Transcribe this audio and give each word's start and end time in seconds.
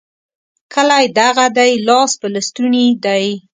کلی 0.73 1.05
دغه 1.19 1.45
دی؛ 1.57 1.71
لاس 1.87 2.11
په 2.21 2.27
لستوڼي 2.33 2.85
دی. 3.05 3.25